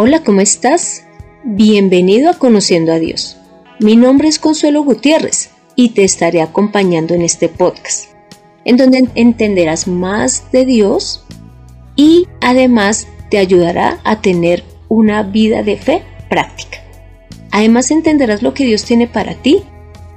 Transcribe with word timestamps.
Hola, 0.00 0.22
¿cómo 0.22 0.40
estás? 0.40 1.02
Bienvenido 1.42 2.30
a 2.30 2.34
Conociendo 2.34 2.92
a 2.92 3.00
Dios. 3.00 3.36
Mi 3.80 3.96
nombre 3.96 4.28
es 4.28 4.38
Consuelo 4.38 4.84
Gutiérrez 4.84 5.50
y 5.74 5.88
te 5.88 6.04
estaré 6.04 6.40
acompañando 6.40 7.14
en 7.14 7.22
este 7.22 7.48
podcast, 7.48 8.10
en 8.64 8.76
donde 8.76 9.08
entenderás 9.16 9.88
más 9.88 10.52
de 10.52 10.64
Dios 10.66 11.24
y 11.96 12.28
además 12.40 13.08
te 13.28 13.38
ayudará 13.38 13.98
a 14.04 14.20
tener 14.20 14.62
una 14.86 15.24
vida 15.24 15.64
de 15.64 15.76
fe 15.76 16.04
práctica. 16.30 16.78
Además 17.50 17.90
entenderás 17.90 18.40
lo 18.40 18.54
que 18.54 18.66
Dios 18.66 18.84
tiene 18.84 19.08
para 19.08 19.34
ti. 19.34 19.64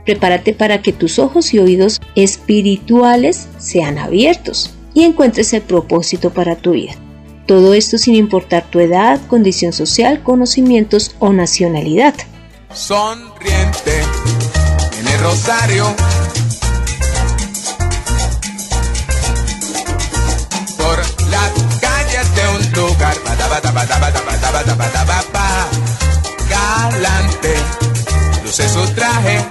Prepárate 0.05 0.53
para 0.53 0.83
que 0.83 0.93
tus 0.93 1.17
ojos 1.17 1.55
y 1.55 1.57
oídos 1.57 1.99
espirituales 2.13 3.47
sean 3.57 3.97
abiertos 3.97 4.75
y 4.93 5.05
encuentres 5.05 5.53
el 5.53 5.63
propósito 5.63 6.29
para 6.29 6.55
tu 6.55 6.73
vida. 6.73 6.93
Todo 7.51 7.73
esto 7.73 7.97
sin 7.97 8.15
importar 8.15 8.63
tu 8.63 8.79
edad, 8.79 9.19
condición 9.27 9.73
social, 9.73 10.23
conocimientos 10.23 11.13
o 11.19 11.33
nacionalidad. 11.33 12.15
Sonriente 12.73 14.01
en 14.97 15.07
el 15.09 15.19
rosario. 15.19 15.93
Por 20.77 20.97
las 21.29 21.51
calles 21.81 22.35
de 22.35 22.47
un 22.55 22.71
lugar. 22.71 23.17
Galante, 26.49 27.53
luce 28.45 28.69
su 28.69 28.87
traje. 28.93 29.45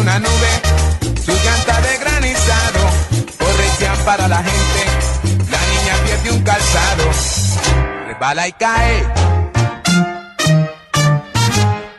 Una 0.00 0.18
nube, 0.18 1.14
su 1.24 1.32
llanta 1.32 1.80
de 1.80 1.98
granizado, 1.98 2.80
corrección 3.38 3.96
para 4.04 4.28
la 4.28 4.38
gente, 4.38 5.50
la 5.50 5.58
niña 5.68 5.94
pierde 6.04 6.36
un 6.36 6.42
calzado, 6.42 7.04
resbala 8.06 8.48
y 8.48 8.52
cae 8.52 9.04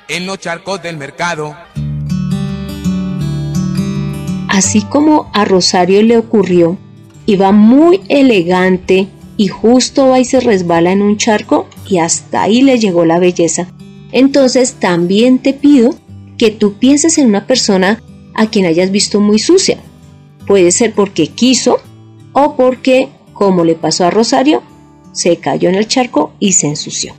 en 0.08 0.26
los 0.26 0.40
charcos 0.40 0.82
del 0.82 0.98
mercado. 0.98 1.56
Así 4.50 4.82
como 4.82 5.30
a 5.34 5.46
Rosario 5.46 6.02
le 6.02 6.18
ocurrió, 6.18 6.78
iba 7.26 7.52
muy 7.52 8.02
elegante 8.10 9.08
y 9.38 9.48
justo 9.48 10.10
va 10.10 10.20
y 10.20 10.26
se 10.26 10.40
resbala 10.40 10.92
en 10.92 11.02
un 11.02 11.18
charco 11.18 11.68
y 11.88 12.00
hasta 12.00 12.44
ahí 12.44 12.62
le 12.62 12.80
llegó 12.80 13.06
la 13.06 13.20
belleza. 13.20 13.68
Entonces 14.12 14.76
también 14.80 15.40
te 15.40 15.54
pido 15.54 15.96
que 16.38 16.52
tú 16.52 16.74
pienses 16.74 17.18
en 17.18 17.28
una 17.28 17.48
persona 17.48 18.02
a 18.34 18.50
quien 18.50 18.66
hayas 18.66 18.92
visto 18.92 19.20
muy 19.20 19.40
sucia. 19.40 19.78
Puede 20.48 20.72
ser 20.72 20.94
porque 20.94 21.28
quiso 21.28 21.80
o 22.34 22.56
porque, 22.56 23.10
como 23.34 23.64
le 23.64 23.76
pasó 23.76 24.06
a 24.06 24.12
Rosario, 24.12 24.62
se 25.12 25.38
cayó 25.38 25.70
en 25.70 25.76
el 25.76 25.88
charco 25.88 26.34
y 26.40 26.54
se 26.54 26.68
ensució. 26.68 27.16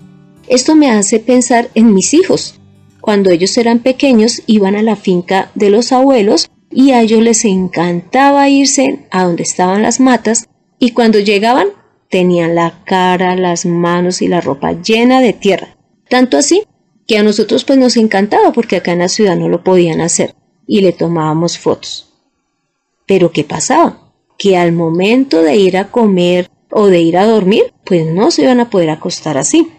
Esto 0.49 0.77
me 0.77 0.91
hace 0.91 1.19
pensar 1.19 1.71
en 1.75 1.93
mis 1.93 2.15
hijos. 2.15 2.61
Cuando 3.01 3.31
ellos 3.31 3.57
eran 3.57 3.81
pequeños 3.81 4.43
iban 4.47 4.77
a 4.77 4.83
la 4.83 4.97
finca 4.97 5.51
de 5.55 5.71
los 5.71 5.93
abuelos 5.93 6.51
y 6.71 6.91
a 6.91 7.01
ellos 7.01 7.23
les 7.23 7.45
encantaba 7.45 8.49
irse 8.49 9.07
a 9.11 9.25
donde 9.25 9.43
estaban 9.43 9.83
las 9.83 10.01
matas 10.01 10.49
y 10.79 10.91
cuando 10.91 11.19
llegaban 11.19 11.69
tenían 12.11 12.55
la 12.55 12.83
cara, 12.85 13.35
las 13.37 13.65
manos 13.65 14.23
y 14.23 14.29
la 14.29 14.41
ropa 14.41 14.73
llena 14.73 15.21
de 15.21 15.33
tierra. 15.33 15.77
Tanto 16.09 16.37
así 16.37 16.63
que 17.07 17.19
a 17.19 17.23
nosotros 17.23 17.65
pues 17.65 17.79
nos 17.79 17.97
encantaba 17.97 18.53
porque 18.53 18.77
acá 18.77 18.93
en 18.93 18.99
la 18.99 19.09
ciudad 19.09 19.37
no 19.37 19.49
lo 19.49 19.63
podían 19.63 20.01
hacer 20.01 20.35
y 20.67 20.81
le 20.81 20.93
tomábamos 20.93 21.59
fotos. 21.59 22.13
Pero 23.07 23.31
¿qué 23.31 23.45
pasaba? 23.45 24.13
Que 24.37 24.57
al 24.57 24.73
momento 24.73 25.43
de 25.43 25.57
ir 25.57 25.77
a 25.77 25.91
comer 25.91 26.51
o 26.71 26.89
de 26.89 27.01
ir 27.01 27.17
a 27.17 27.27
dormir, 27.27 27.73
pues 27.85 28.07
no 28.07 28.31
se 28.31 28.43
iban 28.43 28.61
a 28.61 28.71
poder 28.71 28.91
acostar 28.91 29.39
así. 29.39 29.71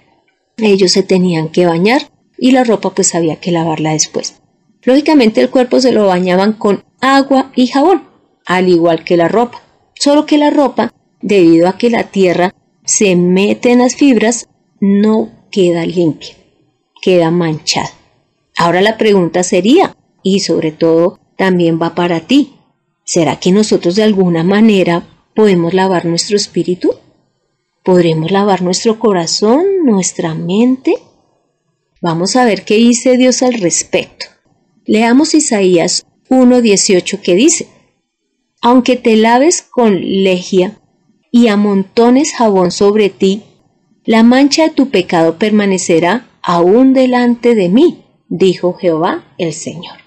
Ellos 0.58 0.94
se 0.94 1.04
tenían 1.04 1.50
que 1.50 1.66
bañar 1.66 2.10
y 2.38 2.52
la 2.52 2.64
ropa 2.64 2.92
pues 2.96 3.14
había 3.14 3.36
que 3.36 3.52
lavarla 3.52 3.92
después. 3.92 4.42
Lógicamente 4.84 5.42
el 5.42 5.50
cuerpo 5.50 5.82
se 5.82 5.92
lo 5.92 6.08
bañaban 6.08 6.54
con 6.54 6.86
agua 7.02 7.52
y 7.56 7.68
jabón, 7.68 8.04
al 8.46 8.70
igual 8.70 9.04
que 9.04 9.18
la 9.18 9.28
ropa. 9.28 9.62
Solo 9.96 10.26
que 10.26 10.38
la 10.38 10.50
ropa, 10.50 10.94
debido 11.22 11.68
a 11.68 11.78
que 11.78 11.90
la 11.90 12.04
tierra 12.04 12.56
se 12.86 13.16
mete 13.18 13.72
en 13.72 13.80
las 13.80 13.96
fibras, 13.96 14.48
no 14.80 15.30
queda 15.52 15.86
limpia 15.86 16.38
queda 17.02 17.32
manchada. 17.32 17.92
Ahora 18.58 18.82
la 18.82 18.98
pregunta 18.98 19.44
sería, 19.44 19.96
y 20.24 20.40
sobre 20.40 20.72
todo 20.72 21.20
también 21.38 21.80
va 21.82 21.96
para 21.96 22.22
ti, 22.22 22.56
¿será 23.04 23.40
que 23.40 23.52
nosotros 23.52 23.96
de 23.96 24.04
alguna 24.04 24.44
manera 24.44 25.08
podemos 25.36 25.74
lavar 25.74 26.06
nuestro 26.06 26.36
espíritu? 26.36 26.96
¿Podremos 27.84 28.32
lavar 28.32 28.62
nuestro 28.64 29.00
corazón, 29.00 29.86
nuestra 29.86 30.34
mente? 30.34 30.96
Vamos 32.02 32.36
a 32.36 32.46
ver 32.46 32.66
qué 32.66 32.76
dice 32.76 33.18
Dios 33.18 33.42
al 33.44 33.54
respecto. 33.54 34.26
Leamos 34.86 35.34
Isaías 35.34 36.06
1.18 36.30 37.22
que 37.22 37.36
dice, 37.36 37.68
Aunque 38.62 38.96
te 38.98 39.16
laves 39.16 39.62
con 39.62 40.00
legia 40.02 40.80
y 41.32 41.48
amontones 41.48 42.34
jabón 42.34 42.72
sobre 42.72 43.10
ti, 43.10 43.44
la 44.06 44.24
mancha 44.24 44.64
de 44.64 44.70
tu 44.70 44.90
pecado 44.90 45.38
permanecerá 45.38 46.27
aún 46.48 46.94
delante 46.94 47.56
de 47.56 47.68
mí, 47.68 48.06
dijo 48.30 48.74
Jehová 48.74 49.26
el 49.38 49.52
Señor. 49.52 49.98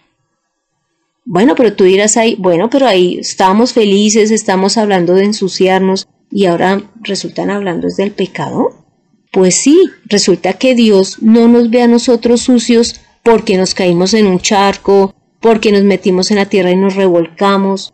Bueno, 1.27 1.55
pero 1.55 1.75
tú 1.75 1.84
dirás 1.84 2.17
ahí, 2.17 2.34
bueno, 2.39 2.71
pero 2.71 2.87
ahí 2.87 3.19
estamos 3.19 3.75
felices, 3.75 4.31
estamos 4.31 4.78
hablando 4.78 5.12
de 5.12 5.25
ensuciarnos 5.25 6.09
y 6.31 6.47
ahora 6.47 6.83
resultan 7.03 7.51
hablando 7.51 7.89
es 7.89 7.97
del 7.97 8.12
pecado. 8.12 8.71
Pues 9.31 9.55
sí, 9.55 9.78
resulta 10.06 10.55
que 10.55 10.75
Dios 10.75 11.21
no 11.21 11.47
nos 11.47 11.69
ve 11.69 11.83
a 11.83 11.89
nosotros 11.89 12.41
sucios 12.41 13.03
porque 13.22 13.59
nos 13.59 13.75
caímos 13.75 14.15
en 14.15 14.27
un 14.27 14.41
charco, 14.41 15.15
porque 15.41 15.72
nos 15.72 15.83
metimos 15.83 16.31
en 16.31 16.39
la 16.39 16.47
tierra 16.47 16.71
y 16.71 16.77
nos 16.77 16.97
revolcamos, 16.97 17.93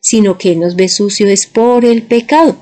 sino 0.00 0.36
que 0.36 0.54
nos 0.54 0.76
ve 0.76 0.90
sucio 0.90 1.28
es 1.28 1.46
por 1.46 1.86
el 1.86 2.02
pecado. 2.02 2.56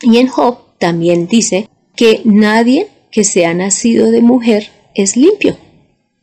Y 0.00 0.18
en 0.18 0.28
Job 0.28 0.78
también 0.78 1.26
dice 1.26 1.68
que 1.96 2.22
nadie 2.24 2.93
que 3.14 3.22
sea 3.22 3.54
nacido 3.54 4.10
de 4.10 4.20
mujer 4.20 4.72
es 4.92 5.16
limpio. 5.16 5.56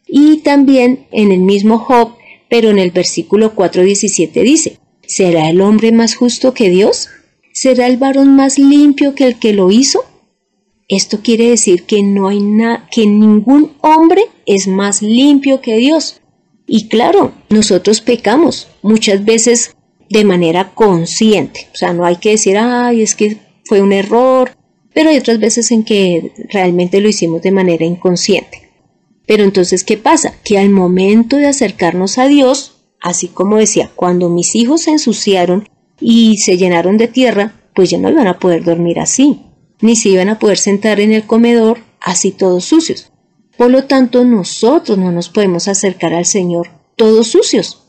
Y 0.05 0.39
también 0.39 1.07
en 1.13 1.31
el 1.31 1.39
mismo 1.39 1.79
Job, 1.79 2.15
pero 2.49 2.69
en 2.69 2.79
el 2.79 2.91
versículo 2.91 3.55
4.17 3.55 4.43
dice, 4.43 4.77
¿será 5.07 5.49
el 5.49 5.61
hombre 5.61 5.93
más 5.93 6.15
justo 6.15 6.53
que 6.53 6.69
Dios? 6.69 7.07
¿Será 7.53 7.87
el 7.87 7.95
varón 7.95 8.35
más 8.35 8.59
limpio 8.59 9.15
que 9.15 9.25
el 9.25 9.39
que 9.39 9.53
lo 9.53 9.71
hizo? 9.71 10.03
Esto 10.89 11.21
quiere 11.23 11.49
decir 11.49 11.83
que 11.83 12.03
no 12.03 12.27
hay 12.27 12.41
nada, 12.41 12.89
que 12.91 13.07
ningún 13.07 13.71
hombre 13.79 14.23
es 14.45 14.67
más 14.67 15.01
limpio 15.01 15.61
que 15.61 15.77
Dios. 15.77 16.19
Y 16.67 16.89
claro, 16.89 17.31
nosotros 17.49 18.01
pecamos 18.01 18.67
muchas 18.81 19.23
veces 19.23 19.77
de 20.09 20.25
manera 20.25 20.73
consciente. 20.73 21.69
O 21.73 21.77
sea, 21.77 21.93
no 21.93 22.03
hay 22.03 22.17
que 22.17 22.31
decir, 22.31 22.57
ay, 22.57 23.01
es 23.01 23.15
que 23.15 23.37
fue 23.63 23.81
un 23.81 23.93
error, 23.93 24.57
pero 24.93 25.09
hay 25.09 25.17
otras 25.17 25.39
veces 25.39 25.71
en 25.71 25.83
que 25.83 26.31
realmente 26.49 26.99
lo 26.99 27.09
hicimos 27.09 27.41
de 27.41 27.51
manera 27.51 27.85
inconsciente. 27.85 28.69
Pero 29.25 29.43
entonces, 29.43 29.83
¿qué 29.83 29.97
pasa? 29.97 30.35
Que 30.43 30.57
al 30.57 30.69
momento 30.69 31.37
de 31.37 31.47
acercarnos 31.47 32.17
a 32.17 32.27
Dios, 32.27 32.83
así 32.99 33.27
como 33.27 33.57
decía, 33.57 33.91
cuando 33.95 34.29
mis 34.29 34.55
hijos 34.55 34.81
se 34.81 34.91
ensuciaron 34.91 35.69
y 35.99 36.37
se 36.37 36.57
llenaron 36.57 36.97
de 36.97 37.07
tierra, 37.07 37.53
pues 37.73 37.89
ya 37.89 37.97
no 37.97 38.09
iban 38.09 38.27
a 38.27 38.39
poder 38.39 38.63
dormir 38.63 38.99
así, 38.99 39.41
ni 39.79 39.95
se 39.95 40.09
iban 40.09 40.29
a 40.29 40.39
poder 40.39 40.57
sentar 40.57 40.99
en 40.99 41.13
el 41.13 41.23
comedor 41.23 41.79
así 42.01 42.31
todos 42.31 42.65
sucios. 42.65 43.11
Por 43.57 43.69
lo 43.71 43.85
tanto, 43.85 44.25
nosotros 44.25 44.97
no 44.97 45.11
nos 45.11 45.29
podemos 45.29 45.67
acercar 45.67 46.13
al 46.13 46.25
Señor 46.25 46.69
todos 46.95 47.27
sucios. 47.27 47.83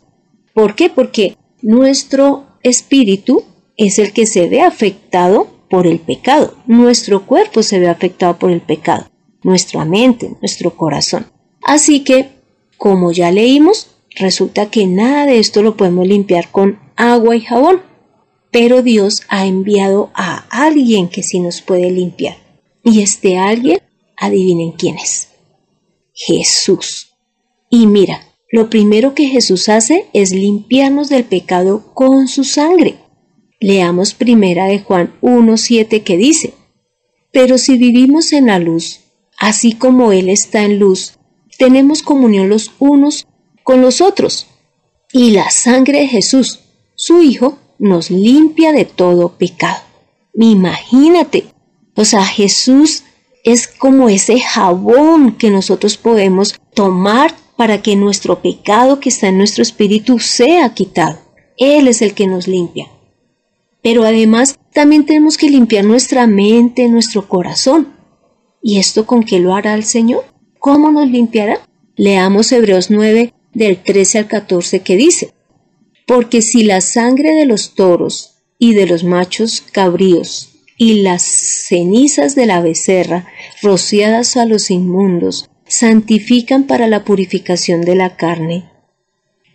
¿Por 0.55 0.75
qué? 0.75 0.91
Porque 0.91 1.37
nuestro 1.63 2.45
espíritu 2.63 3.45
es 3.77 3.99
el 3.99 4.13
que 4.13 4.27
se 4.27 4.49
ve 4.49 4.61
afectado 4.61 5.49
por 5.73 5.87
el 5.87 6.01
pecado. 6.01 6.55
Nuestro 6.67 7.25
cuerpo 7.25 7.63
se 7.63 7.79
ve 7.81 7.89
afectado 7.89 8.39
por 8.39 8.51
el 8.51 8.61
pecado, 8.61 9.07
nuestra 9.43 9.87
mente, 9.87 10.37
nuestro 10.43 10.77
corazón. 10.77 11.33
Así 11.63 12.05
que, 12.05 12.29
como 12.77 13.11
ya 13.11 13.31
leímos, 13.31 13.89
resulta 14.15 14.69
que 14.69 14.87
nada 14.87 15.25
de 15.25 15.39
esto 15.39 15.63
lo 15.63 15.79
podemos 15.79 16.07
limpiar 16.07 16.51
con 16.51 16.79
agua 16.95 17.37
y 17.37 17.41
jabón. 17.41 17.81
Pero 18.51 18.83
Dios 18.83 19.23
ha 19.31 19.47
enviado 19.47 20.11
a 20.13 20.45
alguien 20.51 21.09
que 21.09 21.23
sí 21.23 21.41
nos 21.41 21.63
puede 21.63 21.91
limpiar. 21.91 22.37
Y 22.85 23.01
este 23.01 23.39
alguien, 23.39 23.79
adivinen 24.19 24.73
quién 24.73 24.99
es. 24.99 25.31
Jesús. 26.13 27.15
Y 27.71 27.87
mira, 27.87 28.21
lo 28.51 28.69
primero 28.69 29.15
que 29.15 29.29
Jesús 29.29 29.71
hace 29.71 30.05
es 30.13 30.33
limpiarnos 30.33 31.09
del 31.09 31.25
pecado 31.25 31.95
con 31.95 32.29
su 32.29 32.45
sangre. 32.45 32.97
Leamos 33.63 34.13
primera 34.13 34.65
de 34.65 34.81
Juan 34.81 35.15
1.7 35.23 36.03
que 36.03 36.17
dice, 36.17 36.55
Pero 37.31 37.59
si 37.59 37.79
vivimos 37.79 38.33
en 38.33 38.47
la 38.47 38.59
luz, 38.59 39.03
así 39.39 39.75
como 39.75 40.11
Él 40.11 40.29
está 40.29 40.65
en 40.65 40.81
luz, 40.81 41.13
tenemos 41.59 42.03
comunión 42.03 42.49
los 42.49 42.73
unos 42.81 43.25
con 43.63 43.81
los 43.81 44.01
otros. 44.01 44.49
Y 45.13 45.31
la 45.31 45.49
sangre 45.51 46.01
de 46.01 46.09
Jesús, 46.09 46.59
su 46.97 47.23
Hijo, 47.23 47.57
nos 47.79 48.11
limpia 48.11 48.73
de 48.73 48.85
todo 48.85 49.39
pecado. 49.39 49.81
Imagínate, 50.35 51.45
o 51.95 52.05
sea, 52.05 52.25
Jesús 52.25 53.05
es 53.45 53.69
como 53.69 54.09
ese 54.09 54.41
jabón 54.41 55.37
que 55.37 55.51
nosotros 55.51 55.97
podemos 55.97 56.57
tomar 56.75 57.33
para 57.57 57.81
que 57.81 57.95
nuestro 57.95 58.43
pecado 58.43 58.99
que 58.99 59.11
está 59.11 59.29
en 59.29 59.39
nuestro 59.39 59.63
espíritu 59.63 60.19
sea 60.19 60.75
quitado. 60.75 61.21
Él 61.57 61.87
es 61.87 62.03
el 62.03 62.13
que 62.15 62.27
nos 62.27 62.49
limpia. 62.49 62.91
Pero 63.83 64.05
además 64.05 64.59
también 64.73 65.05
tenemos 65.05 65.37
que 65.37 65.51
limpiar 65.51 65.85
nuestra 65.85 66.27
mente, 66.27 66.89
nuestro 66.89 67.29
corazón. 67.29 67.89
¿Y 68.63 68.79
esto 68.79 69.07
con 69.07 69.25
qué 69.25 69.41
lo 69.41 69.55
hará 69.55 69.75
el 69.75 69.85
Señor? 69.85 70.25
¿Cómo 70.59 70.93
nos 70.93 71.09
limpiará? 71.09 71.61
Leamos 71.97 72.53
Hebreos 72.53 72.91
9 72.91 73.35
del 73.53 73.83
13 73.83 74.19
al 74.19 74.29
14 74.29 74.81
que 74.81 74.97
dice, 74.97 75.33
Porque 76.07 76.41
si 76.43 76.63
la 76.63 76.81
sangre 76.81 77.33
de 77.33 77.45
los 77.45 77.75
toros 77.75 78.45
y 78.59 78.75
de 78.75 78.87
los 78.87 79.03
machos 79.03 79.61
cabríos 79.61 80.51
y 80.79 81.03
las 81.03 81.23
cenizas 81.23 82.35
de 82.35 82.47
la 82.47 82.61
becerra 82.61 83.27
rociadas 83.61 84.37
a 84.37 84.47
los 84.47 84.71
inmundos 84.71 85.51
santifican 85.67 86.67
para 86.67 86.87
la 86.87 87.05
purificación 87.05 87.83
de 87.83 87.97
la 87.97 88.17
carne, 88.17 88.72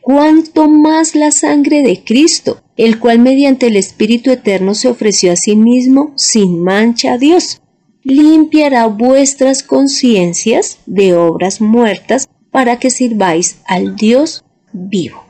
cuánto 0.08 0.70
más 0.70 1.16
la 1.16 1.32
sangre 1.32 1.84
de 1.84 2.02
Cristo, 2.02 2.62
el 2.78 2.98
cual 2.98 3.20
mediante 3.20 3.68
el 3.68 3.76
Espíritu 3.76 4.32
Eterno 4.32 4.74
se 4.74 4.88
ofreció 4.88 5.34
a 5.34 5.36
sí 5.36 5.58
mismo 5.58 6.14
sin 6.16 6.64
mancha 6.64 7.12
a 7.12 7.18
Dios, 7.18 7.62
limpiará 8.04 8.88
vuestras 8.88 9.64
conciencias 9.64 10.78
de 10.86 11.14
obras 11.14 11.60
muertas 11.60 12.30
para 12.52 12.80
que 12.80 12.90
sirváis 12.90 13.58
al 13.66 13.98
Dios 13.98 14.46
vivo. 14.72 15.26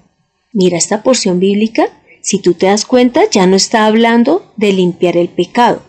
Mira 0.53 0.77
esta 0.77 1.01
porción 1.01 1.39
bíblica, 1.39 1.89
si 2.21 2.37
tú 2.37 2.53
te 2.53 2.67
das 2.67 2.85
cuenta, 2.85 3.21
ya 3.31 3.47
no 3.47 3.55
está 3.55 3.87
hablando 3.87 4.45
de 4.57 4.73
limpiar 4.73 5.17
el 5.17 5.29
pecado, 5.29 5.81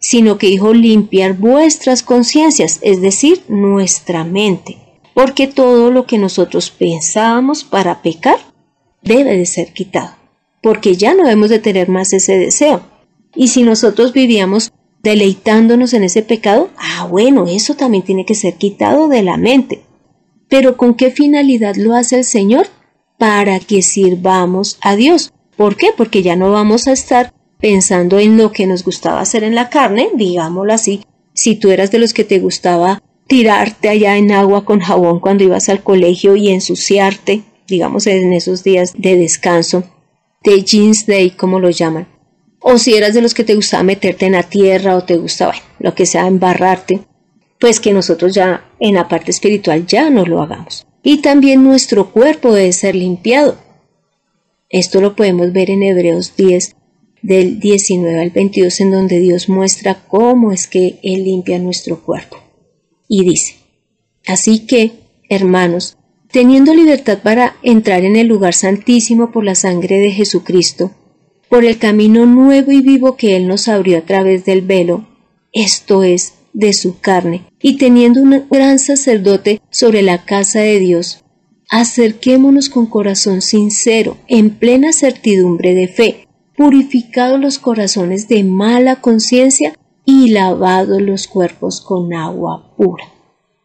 sino 0.00 0.36
que 0.36 0.48
dijo 0.48 0.74
limpiar 0.74 1.34
vuestras 1.34 2.02
conciencias, 2.02 2.80
es 2.82 3.00
decir, 3.00 3.44
nuestra 3.46 4.24
mente 4.24 4.83
porque 5.14 5.46
todo 5.46 5.90
lo 5.90 6.06
que 6.06 6.18
nosotros 6.18 6.70
pensábamos 6.70 7.64
para 7.64 8.02
pecar 8.02 8.36
debe 9.02 9.36
de 9.36 9.46
ser 9.46 9.72
quitado, 9.72 10.14
porque 10.62 10.96
ya 10.96 11.14
no 11.14 11.22
debemos 11.22 11.50
de 11.50 11.60
tener 11.60 11.88
más 11.88 12.12
ese 12.12 12.36
deseo. 12.36 12.82
Y 13.34 13.48
si 13.48 13.62
nosotros 13.62 14.12
vivíamos 14.12 14.72
deleitándonos 15.02 15.92
en 15.92 16.04
ese 16.04 16.22
pecado, 16.22 16.70
ah 16.76 17.06
bueno, 17.08 17.46
eso 17.46 17.74
también 17.74 18.04
tiene 18.04 18.24
que 18.24 18.34
ser 18.34 18.54
quitado 18.54 19.08
de 19.08 19.22
la 19.22 19.36
mente. 19.36 19.82
Pero 20.48 20.76
¿con 20.76 20.94
qué 20.94 21.10
finalidad 21.10 21.76
lo 21.76 21.94
hace 21.94 22.18
el 22.18 22.24
Señor? 22.24 22.66
Para 23.18 23.60
que 23.60 23.82
sirvamos 23.82 24.78
a 24.80 24.96
Dios. 24.96 25.32
¿Por 25.56 25.76
qué? 25.76 25.90
Porque 25.96 26.22
ya 26.22 26.36
no 26.36 26.50
vamos 26.50 26.88
a 26.88 26.92
estar 26.92 27.32
pensando 27.60 28.18
en 28.18 28.36
lo 28.36 28.52
que 28.52 28.66
nos 28.66 28.84
gustaba 28.84 29.20
hacer 29.20 29.44
en 29.44 29.54
la 29.54 29.68
carne, 29.68 30.10
digámoslo 30.14 30.72
así. 30.72 31.04
Si 31.32 31.56
tú 31.56 31.70
eras 31.70 31.90
de 31.90 31.98
los 31.98 32.12
que 32.12 32.24
te 32.24 32.38
gustaba 32.38 33.02
tirarte 33.26 33.88
allá 33.88 34.16
en 34.16 34.32
agua 34.32 34.64
con 34.64 34.80
jabón 34.80 35.20
cuando 35.20 35.44
ibas 35.44 35.68
al 35.68 35.82
colegio 35.82 36.36
y 36.36 36.50
ensuciarte, 36.50 37.42
digamos 37.66 38.06
en 38.06 38.32
esos 38.32 38.62
días 38.64 38.92
de 38.96 39.16
descanso, 39.16 39.84
de 40.42 40.62
jeans 40.62 41.06
day 41.06 41.30
como 41.30 41.60
lo 41.60 41.70
llaman. 41.70 42.08
O 42.60 42.78
si 42.78 42.94
eras 42.94 43.14
de 43.14 43.22
los 43.22 43.34
que 43.34 43.44
te 43.44 43.54
gustaba 43.54 43.82
meterte 43.82 44.26
en 44.26 44.32
la 44.32 44.42
tierra 44.42 44.96
o 44.96 45.04
te 45.04 45.16
gustaba, 45.16 45.54
lo 45.78 45.94
que 45.94 46.06
sea, 46.06 46.26
embarrarte, 46.26 47.00
pues 47.60 47.80
que 47.80 47.92
nosotros 47.92 48.34
ya 48.34 48.70
en 48.80 48.94
la 48.94 49.08
parte 49.08 49.30
espiritual 49.30 49.86
ya 49.86 50.10
no 50.10 50.24
lo 50.24 50.42
hagamos. 50.42 50.86
Y 51.02 51.18
también 51.18 51.62
nuestro 51.62 52.10
cuerpo 52.10 52.52
debe 52.52 52.72
ser 52.72 52.94
limpiado. 52.94 53.58
Esto 54.70 55.00
lo 55.00 55.14
podemos 55.14 55.52
ver 55.52 55.70
en 55.70 55.82
Hebreos 55.82 56.36
10, 56.36 56.74
del 57.22 57.60
19 57.60 58.20
al 58.20 58.30
22, 58.30 58.80
en 58.80 58.90
donde 58.90 59.18
Dios 59.18 59.48
muestra 59.48 60.02
cómo 60.08 60.50
es 60.52 60.66
que 60.66 60.98
Él 61.02 61.24
limpia 61.24 61.58
nuestro 61.58 62.02
cuerpo 62.02 62.43
y 63.08 63.24
dice, 63.24 63.56
Así 64.26 64.60
que, 64.66 64.92
hermanos, 65.28 65.96
teniendo 66.30 66.74
libertad 66.74 67.18
para 67.22 67.56
entrar 67.62 68.04
en 68.04 68.16
el 68.16 68.26
lugar 68.26 68.54
santísimo 68.54 69.30
por 69.30 69.44
la 69.44 69.54
sangre 69.54 69.98
de 69.98 70.10
Jesucristo, 70.10 70.92
por 71.48 71.64
el 71.64 71.78
camino 71.78 72.26
nuevo 72.26 72.72
y 72.72 72.80
vivo 72.80 73.16
que 73.16 73.36
Él 73.36 73.46
nos 73.46 73.68
abrió 73.68 73.98
a 73.98 74.02
través 74.02 74.44
del 74.44 74.62
velo, 74.62 75.06
esto 75.52 76.02
es, 76.02 76.34
de 76.52 76.72
su 76.72 76.98
carne, 77.00 77.46
y 77.60 77.76
teniendo 77.76 78.22
un 78.22 78.46
gran 78.50 78.78
sacerdote 78.78 79.60
sobre 79.70 80.02
la 80.02 80.24
casa 80.24 80.60
de 80.60 80.78
Dios, 80.78 81.22
acerquémonos 81.68 82.70
con 82.70 82.86
corazón 82.86 83.42
sincero, 83.42 84.16
en 84.28 84.50
plena 84.50 84.92
certidumbre 84.92 85.74
de 85.74 85.88
fe, 85.88 86.26
purificados 86.56 87.40
los 87.40 87.58
corazones 87.58 88.28
de 88.28 88.44
mala 88.44 89.00
conciencia 89.00 89.74
y 90.04 90.30
lavado 90.30 91.00
los 91.00 91.28
cuerpos 91.28 91.80
con 91.80 92.12
agua 92.14 92.74
pura. 92.76 93.04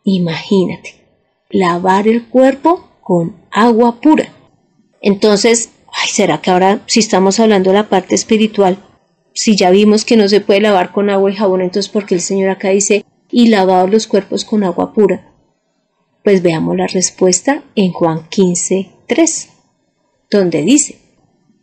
Imagínate, 0.03 0.95
lavar 1.49 2.07
el 2.07 2.27
cuerpo 2.27 2.87
con 3.01 3.35
agua 3.51 3.99
pura. 3.99 4.33
Entonces, 5.01 5.71
ay, 5.91 6.09
¿será 6.09 6.41
que 6.41 6.51
ahora 6.51 6.81
si 6.85 6.99
estamos 6.99 7.39
hablando 7.39 7.71
de 7.71 7.77
la 7.77 7.89
parte 7.89 8.15
espiritual, 8.15 8.77
si 9.33 9.55
ya 9.55 9.69
vimos 9.69 10.05
que 10.05 10.17
no 10.17 10.27
se 10.27 10.41
puede 10.41 10.61
lavar 10.61 10.91
con 10.91 11.09
agua 11.09 11.31
y 11.31 11.35
jabón, 11.35 11.61
entonces 11.61 11.91
porque 11.91 12.15
el 12.15 12.21
Señor 12.21 12.49
acá 12.49 12.69
dice 12.69 13.05
y 13.31 13.47
lavado 13.47 13.87
los 13.87 14.07
cuerpos 14.07 14.45
con 14.45 14.63
agua 14.63 14.93
pura? 14.93 15.33
Pues 16.23 16.41
veamos 16.41 16.75
la 16.75 16.87
respuesta 16.87 17.63
en 17.75 17.91
Juan 17.91 18.27
15, 18.29 18.89
3, 19.07 19.49
donde 20.29 20.63
dice, 20.63 20.99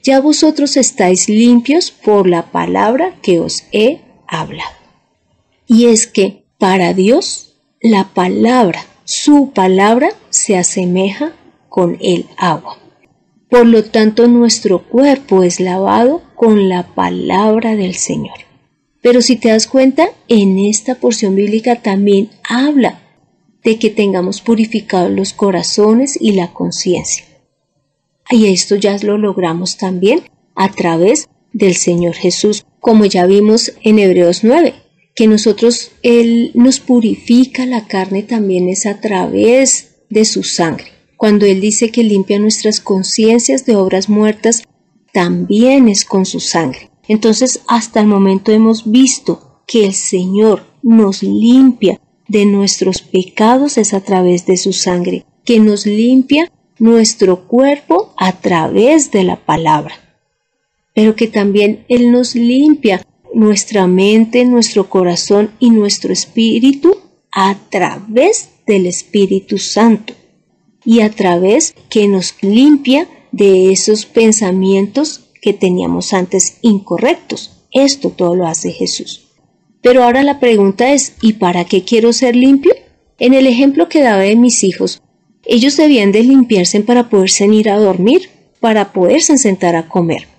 ya 0.03 0.21
vosotros 0.21 0.77
estáis 0.77 1.29
limpios 1.29 1.91
por 1.91 2.29
la 2.29 2.51
palabra 2.53 3.17
que 3.23 3.41
os 3.41 3.65
he 3.73 4.06
habla. 4.29 4.65
Y 5.67 5.87
es 5.87 6.07
que 6.07 6.45
para 6.59 6.95
Dios 6.95 7.57
la 7.81 8.05
palabra, 8.15 8.85
su 9.05 9.53
palabra, 9.53 10.11
se 10.31 10.57
asemeja 10.57 11.33
con 11.69 11.99
el 12.01 12.27
agua. 12.37 12.79
Por 13.49 13.67
lo 13.67 13.85
tanto, 13.85 14.27
nuestro 14.27 14.83
cuerpo 14.89 15.43
es 15.43 15.61
lavado 15.61 16.23
con 16.35 16.69
la 16.69 16.95
palabra 16.95 17.77
del 17.77 17.95
Señor. 17.95 18.37
Pero 19.03 19.23
si 19.23 19.37
te 19.37 19.51
das 19.51 19.67
cuenta, 19.67 20.09
en 20.27 20.59
esta 20.59 20.97
porción 20.97 21.37
bíblica 21.37 21.83
también 21.83 22.31
habla 22.49 23.01
de 23.63 23.79
que 23.79 23.91
tengamos 23.91 24.41
purificados 24.41 25.11
los 25.11 25.33
corazones 25.33 26.19
y 26.21 26.33
la 26.33 26.53
conciencia. 26.53 27.25
Y 28.31 28.47
esto 28.47 28.75
ya 28.75 28.97
lo 28.99 29.19
logramos 29.19 29.77
también 29.77 30.23
a 30.57 30.73
través 30.73 31.29
del 31.53 31.77
Señor 31.77 32.15
Jesús, 32.15 32.65
como 32.87 33.05
ya 33.05 33.27
vimos 33.27 33.73
en 33.83 33.99
Hebreos 33.99 34.45
9, 34.45 34.73
que 35.17 35.27
nosotros, 35.27 35.91
Él 36.05 36.53
nos 36.55 36.79
purifica 36.79 37.67
la 37.67 37.89
carne 37.89 38.23
también 38.23 38.69
es 38.69 38.87
a 38.87 39.01
través 39.01 39.97
de 40.09 40.25
su 40.25 40.45
sangre. 40.45 40.93
Cuando 41.17 41.47
Él 41.47 41.61
dice 41.61 41.91
que 41.91 42.05
limpia 42.05 42.39
nuestras 42.39 42.79
conciencias 42.79 43.67
de 43.67 43.75
obras 43.75 44.09
muertas, 44.09 44.63
también 45.13 45.89
es 45.89 46.05
con 46.05 46.27
su 46.27 46.39
sangre. 46.39 46.93
Entonces, 47.09 47.61
hasta 47.67 47.99
el 47.99 48.07
momento 48.07 48.53
hemos 48.53 48.89
visto 48.89 49.63
que 49.67 49.87
el 49.87 49.93
Señor 49.93 50.63
nos 50.85 51.25
limpia 51.25 52.01
de 52.29 52.47
nuestros 52.47 53.03
pecados 53.03 53.79
es 53.79 53.95
a 53.95 54.03
través 54.03 54.47
de 54.47 54.57
su 54.57 54.73
sangre, 54.73 55.27
que 55.45 55.59
nos 55.59 55.87
limpia 55.87 56.53
nuestro 56.79 57.49
cuerpo 57.49 58.15
a 58.17 58.39
través 58.39 59.11
de 59.11 59.25
la 59.25 59.45
palabra 59.45 60.06
pero 60.97 61.15
que 61.15 61.27
también 61.27 61.85
Él 61.91 62.11
nos 62.11 62.35
limpia 62.35 63.07
nuestra 63.35 63.87
mente, 63.87 64.47
nuestro 64.47 64.89
corazón 64.89 65.51
y 65.61 65.69
nuestro 65.69 66.11
espíritu 66.11 66.97
a 67.31 67.55
través 67.69 68.49
del 68.67 68.87
Espíritu 68.87 69.59
Santo 69.59 70.15
y 70.87 71.01
a 71.01 71.11
través 71.11 71.75
que 71.91 72.09
nos 72.09 72.35
limpia 72.41 73.07
de 73.31 73.73
esos 73.73 74.07
pensamientos 74.07 75.27
que 75.43 75.53
teníamos 75.53 76.15
antes 76.15 76.57
incorrectos. 76.63 77.67
Esto 77.73 78.09
todo 78.09 78.35
lo 78.35 78.47
hace 78.47 78.73
Jesús. 78.73 79.27
Pero 79.83 80.03
ahora 80.03 80.23
la 80.23 80.41
pregunta 80.41 80.95
es, 80.95 81.13
¿y 81.21 81.35
para 81.35 81.67
qué 81.67 81.85
quiero 81.85 82.15
ser 82.15 82.35
limpio? 82.35 82.73
En 83.19 83.35
el 83.35 83.47
ejemplo 83.47 83.91
que 83.91 84.01
daba 84.01 84.23
de 84.23 84.37
mis 84.37 84.65
hijos, 84.65 85.03
ellos 85.45 85.77
debían 85.77 86.11
de 86.11 86.23
limpiarse 86.23 86.81
para 86.81 87.11
poderse 87.11 87.45
ir 87.45 87.69
a 87.69 87.77
dormir, 87.77 88.31
para 88.61 88.95
poderse 88.95 89.37
sentar 89.37 89.77
a 89.77 89.89
comer. 89.91 90.36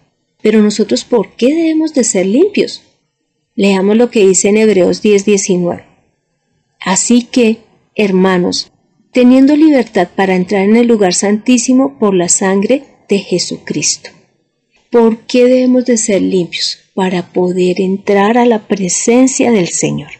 Pero 0.47 0.61
nosotros, 0.61 1.03
¿por 1.03 1.35
qué 1.35 1.47
debemos 1.47 1.93
de 1.93 2.05
ser 2.05 2.25
limpios? 2.25 2.81
Leamos 3.53 3.97
lo 3.97 4.09
que 4.09 4.25
dice 4.25 4.47
en 4.47 4.55
Hebreos 4.55 5.03
10:19. 5.03 5.83
Así 6.79 7.23
que, 7.23 7.57
hermanos, 7.95 8.71
teniendo 9.11 9.57
libertad 9.57 10.07
para 10.15 10.35
entrar 10.35 10.61
en 10.61 10.77
el 10.77 10.87
lugar 10.87 11.13
santísimo 11.13 11.99
por 11.99 12.15
la 12.15 12.29
sangre 12.29 12.83
de 13.09 13.19
Jesucristo. 13.19 14.09
¿Por 14.89 15.17
qué 15.25 15.43
debemos 15.43 15.83
de 15.83 15.97
ser 15.97 16.21
limpios? 16.21 16.77
Para 16.93 17.33
poder 17.33 17.81
entrar 17.81 18.37
a 18.37 18.45
la 18.45 18.69
presencia 18.69 19.51
del 19.51 19.67
Señor. 19.67 20.11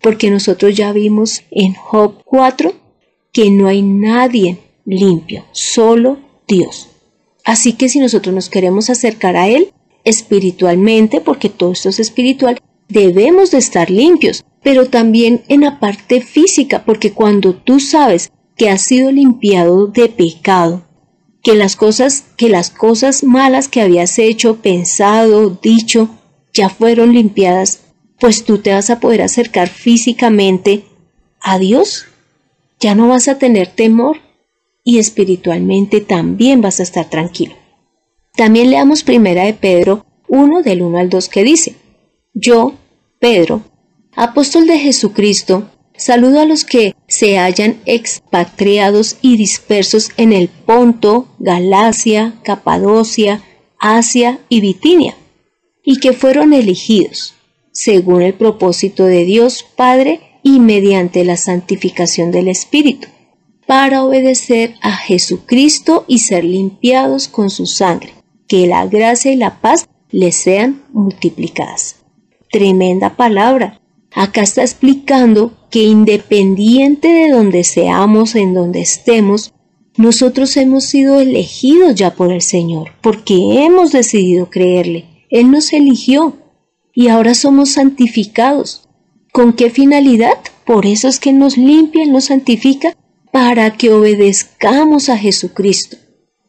Porque 0.00 0.30
nosotros 0.30 0.74
ya 0.74 0.90
vimos 0.94 1.42
en 1.50 1.74
Job 1.74 2.22
4 2.24 2.72
que 3.30 3.50
no 3.50 3.68
hay 3.68 3.82
nadie 3.82 4.56
limpio, 4.86 5.44
solo 5.52 6.18
Dios. 6.48 6.93
Así 7.44 7.74
que 7.74 7.88
si 7.88 8.00
nosotros 8.00 8.34
nos 8.34 8.48
queremos 8.48 8.90
acercar 8.90 9.36
a 9.36 9.48
Él 9.48 9.72
espiritualmente, 10.04 11.20
porque 11.20 11.48
todo 11.48 11.72
esto 11.72 11.90
es 11.90 12.00
espiritual, 12.00 12.60
debemos 12.88 13.50
de 13.50 13.58
estar 13.58 13.90
limpios, 13.90 14.44
pero 14.62 14.88
también 14.88 15.42
en 15.48 15.60
la 15.60 15.78
parte 15.78 16.20
física, 16.20 16.84
porque 16.84 17.12
cuando 17.12 17.54
tú 17.54 17.80
sabes 17.80 18.32
que 18.56 18.70
has 18.70 18.82
sido 18.82 19.12
limpiado 19.12 19.86
de 19.88 20.08
pecado, 20.08 20.84
que 21.42 21.54
las 21.54 21.76
cosas, 21.76 22.24
que 22.36 22.48
las 22.48 22.70
cosas 22.70 23.22
malas 23.22 23.68
que 23.68 23.82
habías 23.82 24.18
hecho, 24.18 24.56
pensado, 24.62 25.58
dicho, 25.62 26.08
ya 26.54 26.70
fueron 26.70 27.12
limpiadas, 27.12 27.80
pues 28.18 28.44
tú 28.44 28.58
te 28.58 28.72
vas 28.72 28.88
a 28.88 29.00
poder 29.00 29.20
acercar 29.20 29.68
físicamente 29.68 30.86
a 31.40 31.58
Dios. 31.58 32.06
Ya 32.80 32.94
no 32.94 33.08
vas 33.08 33.28
a 33.28 33.38
tener 33.38 33.68
temor 33.68 34.18
y 34.84 34.98
espiritualmente 34.98 36.00
también 36.02 36.60
vas 36.60 36.78
a 36.78 36.82
estar 36.84 37.08
tranquilo. 37.08 37.54
También 38.36 38.70
leamos 38.70 39.02
primera 39.02 39.44
de 39.44 39.54
Pedro 39.54 40.04
1 40.28 40.62
del 40.62 40.82
1 40.82 40.98
al 40.98 41.08
2 41.08 41.28
que 41.28 41.42
dice, 41.42 41.74
Yo, 42.34 42.74
Pedro, 43.18 43.62
apóstol 44.14 44.66
de 44.66 44.78
Jesucristo, 44.78 45.70
saludo 45.96 46.40
a 46.40 46.44
los 46.44 46.64
que 46.64 46.94
se 47.06 47.38
hayan 47.38 47.80
expatriados 47.86 49.16
y 49.22 49.36
dispersos 49.36 50.10
en 50.16 50.32
el 50.32 50.48
Ponto, 50.48 51.28
Galacia, 51.38 52.34
Capadocia, 52.42 53.42
Asia 53.78 54.40
y 54.48 54.60
Bitinia, 54.60 55.16
y 55.84 56.00
que 56.00 56.12
fueron 56.12 56.52
elegidos, 56.52 57.34
según 57.72 58.22
el 58.22 58.34
propósito 58.34 59.04
de 59.04 59.24
Dios 59.24 59.64
Padre 59.76 60.20
y 60.42 60.58
mediante 60.58 61.24
la 61.24 61.36
santificación 61.36 62.30
del 62.30 62.48
Espíritu, 62.48 63.08
para 63.66 64.04
obedecer 64.04 64.74
a 64.82 64.92
Jesucristo 64.92 66.04
y 66.06 66.20
ser 66.20 66.44
limpiados 66.44 67.28
con 67.28 67.50
su 67.50 67.66
sangre, 67.66 68.12
que 68.46 68.66
la 68.66 68.86
gracia 68.86 69.32
y 69.32 69.36
la 69.36 69.60
paz 69.60 69.88
les 70.10 70.36
sean 70.36 70.82
multiplicadas. 70.92 71.96
Tremenda 72.50 73.16
palabra. 73.16 73.80
Acá 74.12 74.42
está 74.42 74.62
explicando 74.62 75.52
que 75.70 75.82
independiente 75.82 77.08
de 77.08 77.30
donde 77.30 77.64
seamos, 77.64 78.36
en 78.36 78.54
donde 78.54 78.80
estemos, 78.80 79.52
nosotros 79.96 80.56
hemos 80.56 80.84
sido 80.84 81.20
elegidos 81.20 81.94
ya 81.94 82.14
por 82.14 82.32
el 82.32 82.42
Señor, 82.42 82.90
porque 83.00 83.64
hemos 83.64 83.92
decidido 83.92 84.50
creerle. 84.50 85.06
Él 85.30 85.50
nos 85.50 85.72
eligió 85.72 86.36
y 86.92 87.08
ahora 87.08 87.34
somos 87.34 87.70
santificados. 87.70 88.88
¿Con 89.32 89.52
qué 89.52 89.70
finalidad? 89.70 90.38
Por 90.64 90.86
eso 90.86 91.08
es 91.08 91.18
que 91.18 91.32
nos 91.32 91.56
limpia 91.56 92.04
y 92.04 92.10
nos 92.10 92.26
santifica 92.26 92.96
para 93.34 93.76
que 93.76 93.90
obedezcamos 93.90 95.08
a 95.10 95.18
Jesucristo 95.18 95.96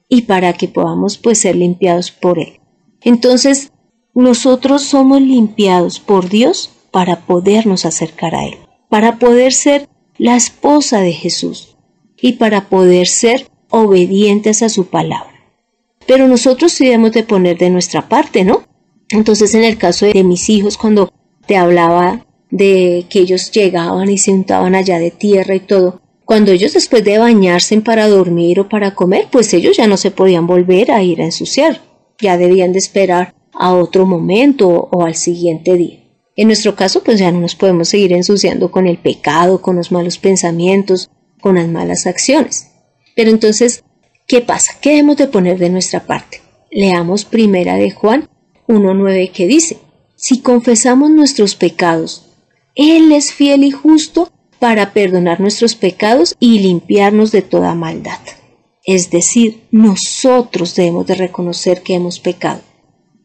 y 0.07 0.21
para 0.21 0.53
que 0.53 0.67
podamos 0.67 1.17
pues 1.17 1.39
ser 1.39 1.55
limpiados 1.55 2.11
por 2.11 2.37
Él. 2.37 2.61
Entonces, 3.01 3.71
nosotros 4.13 4.83
somos 4.83 5.19
limpiados 5.19 5.99
por 5.99 6.29
Dios 6.29 6.69
para 6.91 7.25
podernos 7.25 7.85
acercar 7.85 8.35
a 8.35 8.45
Él 8.45 8.59
para 8.95 9.19
poder 9.19 9.51
ser 9.51 9.89
la 10.17 10.37
esposa 10.37 11.01
de 11.01 11.11
Jesús 11.11 11.75
y 12.21 12.33
para 12.33 12.69
poder 12.69 13.07
ser 13.07 13.49
obedientes 13.69 14.61
a 14.61 14.69
su 14.69 14.85
palabra. 14.85 15.33
Pero 16.07 16.29
nosotros 16.29 16.77
debemos 16.77 17.11
de 17.11 17.23
poner 17.23 17.57
de 17.57 17.69
nuestra 17.69 18.07
parte, 18.07 18.45
¿no? 18.45 18.63
Entonces 19.09 19.53
en 19.53 19.65
el 19.65 19.77
caso 19.77 20.05
de 20.05 20.23
mis 20.23 20.49
hijos, 20.49 20.77
cuando 20.77 21.11
te 21.45 21.57
hablaba 21.57 22.25
de 22.51 23.05
que 23.09 23.19
ellos 23.19 23.51
llegaban 23.51 24.09
y 24.09 24.17
se 24.17 24.31
untaban 24.31 24.75
allá 24.75 24.97
de 24.97 25.11
tierra 25.11 25.55
y 25.55 25.59
todo, 25.59 26.01
cuando 26.25 26.51
ellos 26.51 26.73
después 26.73 27.03
de 27.03 27.19
bañarse 27.19 27.79
para 27.81 28.07
dormir 28.07 28.59
o 28.59 28.67
para 28.67 28.95
comer, 28.95 29.27
pues 29.31 29.53
ellos 29.53 29.77
ya 29.77 29.87
no 29.87 29.95
se 29.95 30.11
podían 30.11 30.47
volver 30.47 30.91
a 30.91 31.03
ir 31.03 31.21
a 31.21 31.25
ensuciar, 31.25 31.81
ya 32.19 32.37
debían 32.37 32.73
de 32.73 32.79
esperar 32.79 33.35
a 33.53 33.73
otro 33.73 34.05
momento 34.05 34.89
o 34.91 35.05
al 35.05 35.15
siguiente 35.15 35.75
día. 35.75 35.99
En 36.35 36.47
nuestro 36.47 36.75
caso, 36.75 37.01
pues 37.03 37.19
ya 37.19 37.31
no 37.31 37.39
nos 37.39 37.55
podemos 37.55 37.89
seguir 37.89 38.11
ensuciando 38.11 38.71
con 38.71 38.87
el 38.87 38.97
pecado, 38.97 39.61
con 39.61 39.77
los 39.77 39.91
malos 39.91 40.17
pensamientos, 40.17 41.09
con 41.39 41.55
las 41.55 41.67
malas 41.67 42.07
acciones. 42.07 42.71
Pero 43.15 43.29
entonces, 43.29 43.83
¿qué 44.27 44.41
pasa? 44.41 44.73
¿Qué 44.81 44.89
debemos 44.89 45.17
de 45.17 45.27
poner 45.27 45.57
de 45.59 45.69
nuestra 45.69 46.05
parte? 46.05 46.41
Leamos 46.71 47.23
primera 47.23 47.75
de 47.75 47.91
Juan 47.91 48.27
1.9 48.67 49.31
que 49.31 49.47
dice, 49.47 49.77
si 50.15 50.41
confesamos 50.41 51.11
nuestros 51.11 51.55
pecados, 51.55 52.33
Él 52.73 53.11
es 53.11 53.31
fiel 53.31 53.63
y 53.63 53.71
justo 53.71 54.29
para 54.59 54.93
perdonar 54.93 55.39
nuestros 55.39 55.75
pecados 55.75 56.35
y 56.39 56.59
limpiarnos 56.59 57.31
de 57.31 57.41
toda 57.41 57.75
maldad. 57.75 58.19
Es 58.83 59.09
decir, 59.09 59.63
nosotros 59.71 60.75
debemos 60.75 61.07
de 61.07 61.15
reconocer 61.15 61.81
que 61.81 61.95
hemos 61.95 62.19
pecado. 62.19 62.61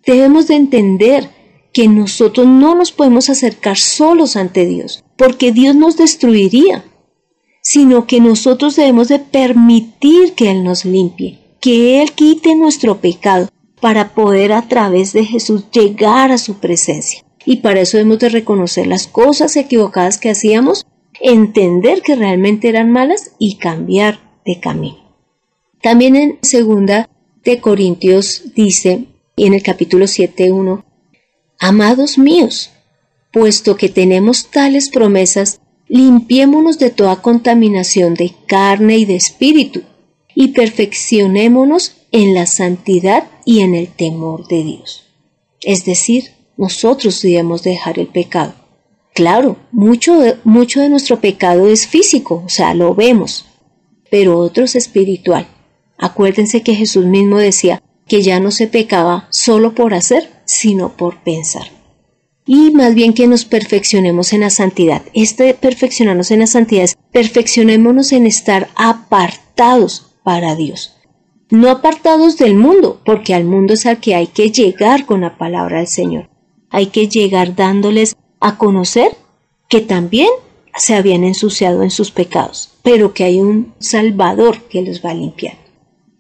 Debemos 0.07 0.49
de 0.49 0.57
entender 0.57 1.29
que 1.73 1.87
nosotros 1.87 2.47
no 2.47 2.75
nos 2.75 2.93
podemos 2.93 3.31
acercar 3.31 3.77
solos 3.77 4.37
ante 4.37 4.67
Dios, 4.67 5.05
porque 5.17 5.53
Dios 5.53 5.75
nos 5.77 5.97
destruiría, 5.97 6.85
sino 7.63 8.07
que 8.07 8.21
nosotros 8.21 8.77
debemos 8.77 9.09
de 9.09 9.19
permitir 9.19 10.33
que 10.33 10.51
Él 10.51 10.65
nos 10.65 10.85
limpie, 10.85 11.39
que 11.61 12.01
Él 12.01 12.13
quite 12.13 12.55
nuestro 12.57 13.01
pecado, 13.01 13.49
para 13.81 14.15
poder 14.15 14.53
a 14.53 14.69
través 14.69 15.13
de 15.13 15.25
Jesús 15.25 15.65
llegar 15.73 16.33
a 16.33 16.39
su 16.39 16.55
presencia. 16.55 17.25
Y 17.47 17.57
para 17.57 17.81
eso 17.81 17.97
debemos 17.97 18.19
de 18.19 18.29
reconocer 18.29 18.87
las 18.87 19.07
cosas 19.07 19.57
equivocadas 19.57 20.19
que 20.19 20.31
hacíamos, 20.31 20.87
entender 21.21 22.03
que 22.03 22.17
realmente 22.17 22.69
eran 22.69 22.91
malas 22.91 23.33
y 23.39 23.57
cambiar 23.57 24.21
de 24.45 24.61
camino. 24.61 24.99
También 25.83 26.17
en 26.17 26.39
segunda 26.43 27.09
de 27.45 27.61
Corintios 27.61 28.53
dice, 28.55 29.07
y 29.37 29.47
en 29.47 29.55
el 29.55 29.63
capítulo 29.63 30.07
7.1, 30.07 30.85
Amados 31.59 32.19
míos, 32.19 32.71
puesto 33.33 33.77
que 33.77 33.89
tenemos 33.89 34.51
tales 34.51 34.91
promesas, 34.91 35.61
limpiémonos 35.89 36.79
de 36.79 36.91
toda 36.91 37.23
contaminación 37.23 38.15
de 38.15 38.33
carne 38.47 38.99
y 38.99 39.05
de 39.05 39.17
espíritu, 39.17 39.83
y 40.35 40.49
perfeccionémonos 40.49 41.97
en 42.13 42.35
la 42.35 42.47
santidad 42.47 43.29
y 43.45 43.61
en 43.61 43.75
el 43.75 43.89
temor 43.89 44.47
de 44.49 44.65
Dios. 44.65 45.07
Es 45.63 45.85
decir, 45.85 46.33
nosotros 46.57 47.21
debemos 47.23 47.63
dejar 47.63 47.99
el 47.99 48.07
pecado. 48.07 48.55
Claro, 49.21 49.59
mucho 49.71 50.19
de, 50.19 50.39
mucho 50.45 50.81
de 50.81 50.89
nuestro 50.89 51.21
pecado 51.21 51.69
es 51.69 51.87
físico, 51.87 52.43
o 52.47 52.49
sea, 52.49 52.73
lo 52.73 52.95
vemos, 52.95 53.45
pero 54.11 54.39
otro 54.39 54.65
es 54.65 54.77
espiritual. 54.77 55.47
Acuérdense 55.99 56.63
que 56.63 56.75
Jesús 56.75 57.05
mismo 57.05 57.37
decía 57.37 57.83
que 58.09 58.23
ya 58.23 58.41
no 58.41 58.51
se 58.51 58.67
pecaba 58.67 59.27
solo 59.29 59.75
por 59.75 59.93
hacer, 59.93 60.31
sino 60.47 60.97
por 60.97 61.19
pensar. 61.23 61.67
Y 62.47 62.71
más 62.71 62.95
bien 62.95 63.13
que 63.13 63.27
nos 63.27 63.45
perfeccionemos 63.45 64.33
en 64.33 64.41
la 64.41 64.49
santidad. 64.49 65.03
Este 65.13 65.53
perfeccionarnos 65.53 66.31
en 66.31 66.41
la 66.41 66.47
santidad 66.47 66.85
es 66.85 66.97
perfeccionémonos 67.13 68.13
en 68.13 68.27
estar 68.27 68.71
apartados 68.75 70.17
para 70.25 70.57
Dios. 70.57 70.97
No 71.51 71.69
apartados 71.69 72.39
del 72.39 72.55
mundo, 72.55 73.03
porque 73.05 73.35
al 73.35 73.45
mundo 73.45 73.75
es 73.75 73.85
al 73.85 74.01
que 74.01 74.15
hay 74.15 74.29
que 74.29 74.51
llegar 74.51 75.05
con 75.05 75.21
la 75.21 75.37
palabra 75.37 75.77
del 75.77 75.89
Señor. 75.89 76.31
Hay 76.71 76.87
que 76.87 77.09
llegar 77.09 77.55
dándoles 77.55 78.17
a 78.41 78.59
conocer 78.59 79.17
que 79.69 79.81
también 79.81 80.29
se 80.77 80.95
habían 80.95 81.25
ensuciado 81.25 81.83
en 81.83 81.91
sus 81.91 82.11
pecados, 82.11 82.71
pero 82.83 83.15
que 83.15 83.25
hay 83.25 83.41
un 83.41 83.75
Salvador 83.79 84.63
que 84.69 84.83
los 84.83 85.05
va 85.05 85.11
a 85.11 85.15
limpiar. 85.15 85.59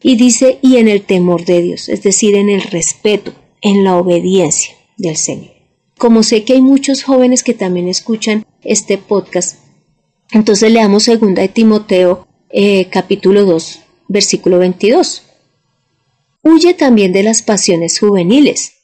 Y 0.02 0.16
dice, 0.16 0.58
y 0.62 0.76
en 0.76 0.88
el 0.88 1.02
temor 1.02 1.44
de 1.44 1.62
Dios, 1.62 1.88
es 1.88 2.02
decir, 2.02 2.34
en 2.34 2.48
el 2.48 2.62
respeto, 2.62 3.32
en 3.60 3.84
la 3.84 3.96
obediencia 3.96 4.74
del 4.96 5.16
Señor. 5.16 5.52
Como 5.98 6.22
sé 6.22 6.44
que 6.44 6.54
hay 6.54 6.62
muchos 6.62 7.02
jóvenes 7.02 7.42
que 7.42 7.52
también 7.52 7.88
escuchan 7.88 8.46
este 8.62 8.96
podcast, 8.96 9.58
entonces 10.32 10.70
leamos 10.70 11.02
segunda 11.02 11.42
de 11.42 11.48
Timoteo 11.48 12.26
eh, 12.50 12.86
capítulo 12.90 13.44
2, 13.44 13.80
versículo 14.08 14.58
22. 14.58 15.22
Huye 16.42 16.74
también 16.74 17.12
de 17.12 17.22
las 17.22 17.42
pasiones 17.42 17.98
juveniles 17.98 18.74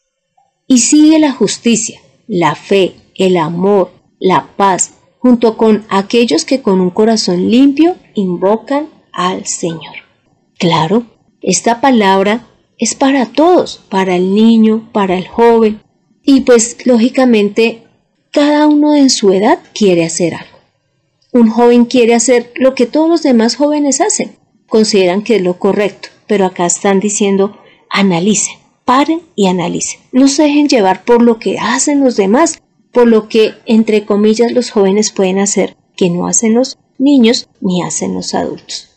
y 0.66 0.78
sigue 0.78 1.19
la 1.19 1.33
justicia, 1.33 2.00
la 2.26 2.55
fe, 2.55 2.95
el 3.18 3.37
amor, 3.37 3.92
la 4.18 4.49
paz, 4.56 4.94
junto 5.18 5.56
con 5.56 5.85
aquellos 5.88 6.44
que 6.44 6.62
con 6.62 6.80
un 6.80 6.90
corazón 6.90 7.50
limpio 7.50 7.96
invocan 8.14 8.88
al 9.12 9.46
Señor. 9.46 9.96
Claro, 10.58 11.04
esta 11.40 11.80
palabra 11.80 12.46
es 12.78 12.94
para 12.94 13.26
todos, 13.26 13.82
para 13.88 14.16
el 14.16 14.35
niño, 14.35 14.88
para 14.92 15.16
el 15.16 15.26
joven. 15.28 15.80
Y 16.23 16.42
pues 16.42 16.78
lógicamente 16.87 17.85
cada 18.32 18.66
uno 18.66 18.94
en 18.94 19.11
su 19.11 19.32
edad 19.32 19.58
quiere 19.75 20.04
hacer 20.04 20.35
algo. 20.35 20.58
Un 21.32 21.50
joven 21.50 21.85
quiere 21.85 22.14
hacer 22.14 22.52
lo 22.56 22.75
que 22.75 22.87
todos 22.87 23.08
los 23.08 23.23
demás 23.23 23.56
jóvenes 23.56 24.00
hacen, 24.00 24.37
consideran 24.68 25.23
que 25.23 25.37
es 25.37 25.42
lo 25.42 25.58
correcto, 25.58 26.08
pero 26.26 26.46
acá 26.46 26.66
están 26.66 27.00
diciendo 27.00 27.58
analicen, 27.90 28.56
paren 28.85 29.23
y 29.35 29.46
analicen. 29.46 30.00
No 30.12 30.28
se 30.28 30.44
dejen 30.44 30.68
llevar 30.68 31.04
por 31.04 31.23
lo 31.23 31.38
que 31.38 31.58
hacen 31.58 32.02
los 32.02 32.16
demás, 32.16 32.61
por 32.97 33.09
lo 33.09 33.29
que 33.29 33.53
entre 33.67 34.07
comillas 34.07 34.53
los 34.53 34.71
jóvenes 34.71 35.12
pueden 35.12 35.38
hacer 35.38 35.76
que 35.99 36.09
no 36.09 36.26
hacen 36.26 36.55
los 36.55 36.79
niños 36.97 37.47
ni 37.61 37.83
hacen 37.83 38.15
los 38.15 38.33
adultos. 38.33 38.88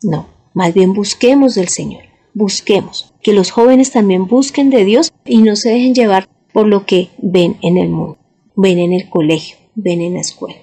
No, 0.00 0.28
Más 0.54 0.74
bien 0.74 0.92
busquemos 0.92 1.56
del 1.56 1.66
Señor, 1.66 2.04
busquemos, 2.34 3.12
que 3.20 3.32
los 3.32 3.50
jóvenes 3.50 3.90
también 3.90 4.28
busquen 4.28 4.70
de 4.70 4.84
Dios 4.84 5.12
y 5.24 5.38
no 5.38 5.56
se 5.56 5.70
dejen 5.70 5.92
llevar 5.92 6.28
por 6.52 6.68
lo 6.68 6.86
que 6.86 7.10
ven 7.18 7.56
en 7.60 7.78
el 7.78 7.88
mundo, 7.88 8.16
ven 8.54 8.78
en 8.78 8.92
el 8.92 9.08
colegio, 9.08 9.56
ven 9.74 10.02
en 10.02 10.14
la 10.14 10.20
escuela. 10.20 10.60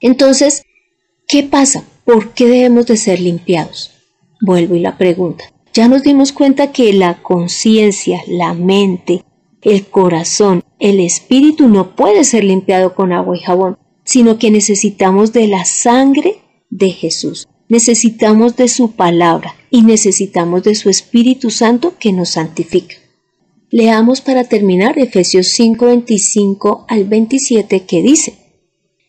Entonces, 0.00 0.62
¿qué 1.28 1.42
pasa? 1.42 1.84
¿Por 2.06 2.32
qué 2.32 2.46
debemos 2.46 2.86
de 2.86 2.96
ser 2.96 3.20
limpiados? 3.20 3.90
Vuelvo 4.40 4.74
y 4.74 4.80
la 4.80 4.96
pregunta. 4.96 5.44
Ya 5.74 5.86
nos 5.86 6.02
dimos 6.02 6.32
cuenta 6.32 6.72
que 6.72 6.94
la 6.94 7.22
conciencia, 7.22 8.22
la 8.26 8.54
mente, 8.54 9.22
el 9.62 9.86
corazón, 9.86 10.62
el 10.78 11.00
espíritu 11.00 11.68
no 11.68 11.96
puede 11.96 12.24
ser 12.24 12.44
limpiado 12.44 12.94
con 12.94 13.12
agua 13.12 13.36
y 13.36 13.40
jabón, 13.40 13.78
sino 14.04 14.38
que 14.38 14.50
necesitamos 14.50 15.32
de 15.32 15.48
la 15.48 15.64
sangre 15.64 16.38
de 16.70 16.90
Jesús. 16.90 17.48
Necesitamos 17.68 18.56
de 18.56 18.68
su 18.68 18.92
palabra 18.92 19.56
y 19.70 19.82
necesitamos 19.82 20.62
de 20.62 20.76
su 20.76 20.88
Espíritu 20.88 21.50
Santo 21.50 21.94
que 21.98 22.12
nos 22.12 22.30
santifica. 22.30 22.94
Leamos 23.70 24.20
para 24.20 24.44
terminar 24.44 24.98
Efesios 24.98 25.48
5:25 25.48 26.84
al 26.88 27.04
27 27.04 27.84
que 27.84 28.02
dice, 28.02 28.38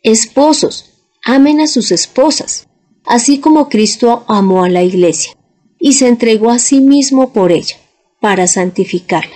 Esposos, 0.02 1.06
amen 1.24 1.62
a 1.62 1.68
sus 1.68 1.92
esposas, 1.92 2.68
así 3.06 3.38
como 3.38 3.70
Cristo 3.70 4.26
amó 4.28 4.64
a 4.64 4.70
la 4.70 4.84
iglesia 4.84 5.34
y 5.80 5.94
se 5.94 6.08
entregó 6.08 6.50
a 6.50 6.58
sí 6.58 6.82
mismo 6.82 7.34
por 7.34 7.52
ella, 7.52 7.76
para 8.20 8.48
santificarla. 8.48 9.36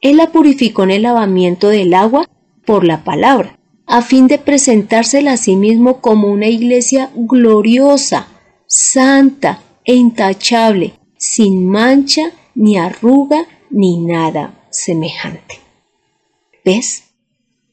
Él 0.00 0.16
la 0.16 0.32
purificó 0.32 0.84
en 0.84 0.90
el 0.90 1.02
lavamiento 1.02 1.68
del 1.68 1.94
agua 1.94 2.28
por 2.64 2.84
la 2.84 3.04
palabra, 3.04 3.58
a 3.86 4.02
fin 4.02 4.28
de 4.28 4.38
presentársela 4.38 5.32
a 5.32 5.36
sí 5.36 5.56
mismo 5.56 6.00
como 6.00 6.28
una 6.28 6.46
iglesia 6.46 7.10
gloriosa, 7.14 8.28
santa 8.66 9.62
e 9.84 9.94
intachable, 9.94 10.94
sin 11.16 11.68
mancha, 11.68 12.32
ni 12.54 12.78
arruga, 12.78 13.46
ni 13.70 13.98
nada 13.98 14.54
semejante. 14.70 15.58
¿Ves? 16.64 17.04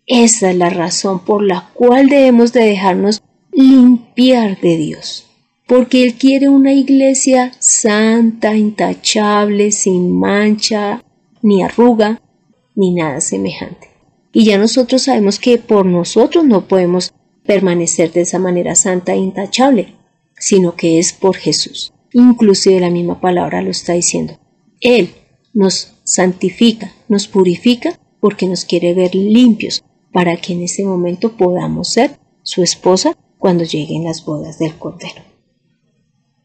Esa 0.06 0.52
es 0.52 0.58
la 0.58 0.70
razón 0.70 1.20
por 1.20 1.44
la 1.44 1.70
cual 1.74 2.10
debemos 2.10 2.54
de 2.54 2.64
dejarnos 2.64 3.22
limpiar 3.52 4.60
de 4.60 4.78
Dios, 4.78 5.28
porque 5.68 6.04
Él 6.04 6.16
quiere 6.16 6.50
una 6.50 6.74
iglesia 6.74 7.52
santa, 7.60 8.56
intachable, 8.56 9.72
sin 9.72 10.18
mancha, 10.18 11.04
ni 11.42 11.64
arruga, 11.64 12.22
ni 12.76 12.94
nada 12.94 13.22
semejante. 13.22 13.90
Y 14.34 14.46
ya 14.46 14.58
nosotros 14.58 15.04
sabemos 15.04 15.40
que 15.40 15.58
por 15.58 15.86
nosotros 15.86 16.46
no 16.46 16.68
podemos 16.68 17.14
permanecer 17.46 18.12
de 18.12 18.22
esa 18.22 18.40
manera 18.40 18.76
santa 18.76 19.14
e 19.14 19.18
intachable, 19.18 19.96
sino 20.38 20.76
que 20.76 21.00
es 21.00 21.14
por 21.14 21.36
Jesús. 21.38 21.94
Inclusive 22.14 22.80
la 22.80 22.90
misma 22.90 23.20
palabra 23.20 23.62
lo 23.62 23.72
está 23.72 23.94
diciendo. 23.94 24.38
Él 24.80 25.10
nos 25.54 25.94
santifica, 26.04 26.94
nos 27.08 27.28
purifica 27.28 28.00
porque 28.20 28.46
nos 28.46 28.66
quiere 28.66 28.94
ver 28.94 29.16
limpios 29.16 29.84
para 30.12 30.38
que 30.38 30.54
en 30.54 30.62
ese 30.62 30.84
momento 30.84 31.36
podamos 31.36 31.90
ser 31.90 32.20
su 32.44 32.62
esposa 32.64 33.18
cuando 33.38 33.64
lleguen 33.64 34.04
las 34.04 34.24
bodas 34.26 34.60
del 34.60 34.76
Cordero. 34.78 35.22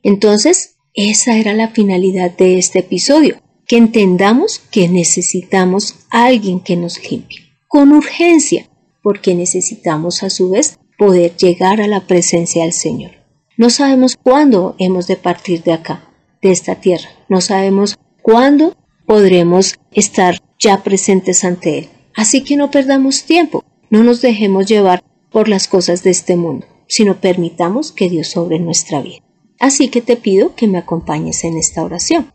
Entonces, 0.02 0.76
esa 0.94 1.38
era 1.38 1.54
la 1.54 1.68
finalidad 1.68 2.30
de 2.36 2.58
este 2.58 2.80
episodio, 2.80 3.41
que 3.66 3.76
entendamos 3.76 4.58
que 4.70 4.88
necesitamos 4.88 5.96
a 6.10 6.26
alguien 6.26 6.60
que 6.60 6.76
nos 6.76 6.98
limpie, 7.10 7.52
con 7.68 7.92
urgencia, 7.92 8.68
porque 9.02 9.34
necesitamos 9.34 10.22
a 10.22 10.30
su 10.30 10.50
vez 10.50 10.78
poder 10.98 11.36
llegar 11.36 11.80
a 11.80 11.88
la 11.88 12.06
presencia 12.06 12.62
del 12.62 12.72
Señor. 12.72 13.12
No 13.56 13.70
sabemos 13.70 14.16
cuándo 14.16 14.76
hemos 14.78 15.06
de 15.06 15.16
partir 15.16 15.62
de 15.62 15.72
acá, 15.72 16.08
de 16.40 16.50
esta 16.50 16.76
tierra. 16.76 17.10
No 17.28 17.40
sabemos 17.40 17.96
cuándo 18.22 18.76
podremos 19.06 19.78
estar 19.92 20.38
ya 20.58 20.82
presentes 20.82 21.44
ante 21.44 21.78
Él. 21.78 21.88
Así 22.14 22.44
que 22.44 22.56
no 22.56 22.70
perdamos 22.70 23.24
tiempo, 23.24 23.64
no 23.90 24.02
nos 24.02 24.22
dejemos 24.22 24.66
llevar 24.66 25.02
por 25.30 25.48
las 25.48 25.68
cosas 25.68 26.02
de 26.02 26.10
este 26.10 26.36
mundo, 26.36 26.66
sino 26.86 27.20
permitamos 27.20 27.92
que 27.92 28.08
Dios 28.08 28.28
sobre 28.28 28.58
nuestra 28.58 29.00
vida. 29.02 29.18
Así 29.58 29.88
que 29.88 30.02
te 30.02 30.16
pido 30.16 30.54
que 30.54 30.66
me 30.66 30.78
acompañes 30.78 31.44
en 31.44 31.56
esta 31.56 31.82
oración. 31.82 32.31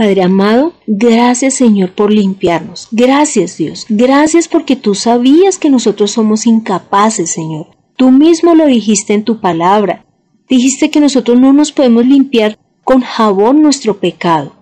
Padre 0.00 0.22
amado, 0.22 0.72
gracias 0.86 1.52
Señor 1.52 1.94
por 1.94 2.10
limpiarnos. 2.10 2.88
Gracias 2.90 3.58
Dios. 3.58 3.84
Gracias 3.90 4.48
porque 4.48 4.74
tú 4.74 4.94
sabías 4.94 5.58
que 5.58 5.68
nosotros 5.68 6.12
somos 6.12 6.46
incapaces, 6.46 7.28
Señor. 7.28 7.76
Tú 7.96 8.10
mismo 8.10 8.54
lo 8.54 8.64
dijiste 8.64 9.12
en 9.12 9.24
tu 9.24 9.42
palabra. 9.42 10.06
Dijiste 10.48 10.90
que 10.90 11.00
nosotros 11.00 11.38
no 11.38 11.52
nos 11.52 11.72
podemos 11.72 12.06
limpiar 12.06 12.58
con 12.82 13.02
jabón 13.02 13.60
nuestro 13.60 14.00
pecado. 14.00 14.54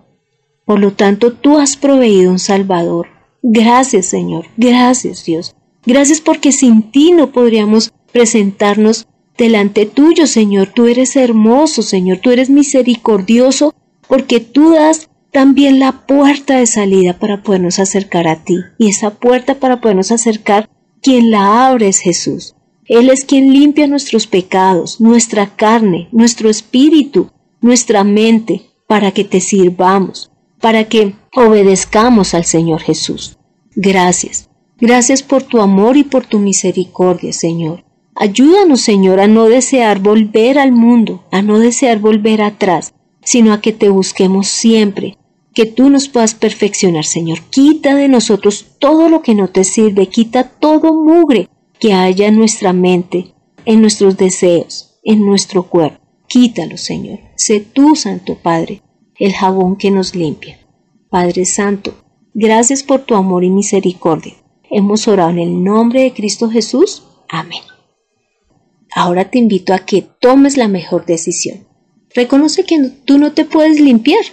Por 0.65 0.81
lo 0.81 0.91
tanto, 0.91 1.31
tú 1.31 1.57
has 1.57 1.77
proveído 1.77 2.31
un 2.31 2.39
Salvador. 2.39 3.07
Gracias, 3.41 4.07
Señor. 4.07 4.47
Gracias, 4.57 5.23
Dios. 5.23 5.55
Gracias 5.85 6.19
porque 6.19 6.51
sin 6.51 6.91
ti 6.91 7.13
no 7.13 7.31
podríamos 7.31 7.93
presentarnos 8.11 9.07
delante 9.37 9.85
tuyo, 9.85 10.27
Señor. 10.27 10.73
Tú 10.75 10.87
eres 10.87 11.15
hermoso, 11.15 11.81
Señor. 11.81 12.17
Tú 12.17 12.31
eres 12.31 12.49
misericordioso 12.49 13.73
porque 14.05 14.41
tú 14.41 14.71
das 14.71 15.08
también 15.31 15.79
la 15.79 16.05
puerta 16.05 16.57
de 16.57 16.65
salida 16.65 17.17
para 17.19 17.43
podernos 17.43 17.79
acercar 17.79 18.27
a 18.27 18.43
ti. 18.43 18.57
Y 18.77 18.89
esa 18.89 19.11
puerta 19.11 19.55
para 19.55 19.81
podernos 19.81 20.11
acercar, 20.11 20.69
quien 21.01 21.31
la 21.31 21.67
abre 21.67 21.87
es 21.87 21.99
Jesús. 21.99 22.55
Él 22.85 23.09
es 23.09 23.23
quien 23.23 23.53
limpia 23.53 23.87
nuestros 23.87 24.25
pecados, 24.25 24.99
nuestra 24.99 25.55
carne, 25.55 26.09
nuestro 26.11 26.49
espíritu, 26.49 27.29
nuestra 27.61 28.03
mente, 28.03 28.63
para 28.87 29.11
que 29.11 29.23
te 29.23 29.41
sirvamos, 29.41 30.31
para 30.59 30.85
que 30.85 31.13
obedezcamos 31.35 32.33
al 32.33 32.45
Señor 32.45 32.81
Jesús. 32.81 33.37
Gracias. 33.75 34.49
Gracias 34.81 35.21
por 35.21 35.43
tu 35.43 35.61
amor 35.61 35.97
y 35.97 36.03
por 36.03 36.25
tu 36.25 36.39
misericordia, 36.39 37.33
Señor. 37.33 37.83
Ayúdanos, 38.15 38.81
Señor, 38.81 39.19
a 39.19 39.27
no 39.27 39.45
desear 39.45 39.99
volver 39.99 40.57
al 40.57 40.71
mundo, 40.71 41.23
a 41.31 41.41
no 41.41 41.59
desear 41.59 41.99
volver 41.99 42.41
atrás, 42.41 42.93
sino 43.29 43.53
a 43.53 43.61
que 43.61 43.73
te 43.73 43.89
busquemos 43.89 44.47
siempre, 44.47 45.15
que 45.53 45.67
tú 45.67 45.91
nos 45.91 46.09
puedas 46.09 46.33
perfeccionar, 46.33 47.05
Señor. 47.05 47.41
Quita 47.51 47.93
de 47.93 48.07
nosotros 48.07 48.65
todo 48.79 49.07
lo 49.07 49.21
que 49.21 49.35
no 49.35 49.49
te 49.49 49.65
sirve, 49.65 50.07
quita 50.07 50.45
todo 50.45 50.95
mugre, 50.95 51.47
que 51.79 51.93
haya 51.93 52.25
en 52.25 52.39
nuestra 52.39 52.73
mente, 52.73 53.35
en 53.65 53.81
nuestros 53.81 54.17
deseos, 54.17 54.99
en 55.03 55.27
nuestro 55.27 55.61
cuerpo. 55.69 55.99
Quítalo, 56.27 56.75
Señor. 56.75 57.19
Sé 57.35 57.59
tú, 57.59 57.95
Santo 57.95 58.33
Padre, 58.33 58.81
el 59.19 59.33
jabón 59.33 59.75
que 59.75 59.91
nos 59.91 60.15
limpia. 60.15 60.57
Padre 61.11 61.45
Santo, 61.45 62.03
gracias 62.33 62.81
por 62.81 63.01
tu 63.01 63.13
amor 63.13 63.43
y 63.43 63.51
misericordia. 63.51 64.33
Hemos 64.71 65.07
orado 65.07 65.29
en 65.29 65.37
el 65.37 65.63
nombre 65.63 66.01
de 66.01 66.13
Cristo 66.13 66.49
Jesús. 66.49 67.03
Amén. 67.29 67.61
Ahora 68.95 69.29
te 69.29 69.37
invito 69.37 69.75
a 69.75 69.85
que 69.85 70.01
tomes 70.01 70.57
la 70.57 70.67
mejor 70.67 71.05
decisión. 71.05 71.68
Reconoce 72.13 72.63
que 72.65 72.91
tú 73.05 73.17
no 73.17 73.33
te 73.33 73.45
puedes 73.45 73.79
limpiar 73.79 74.23